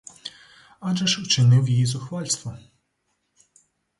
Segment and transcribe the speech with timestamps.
[0.79, 2.57] Адже ж учинив їй зухвальство!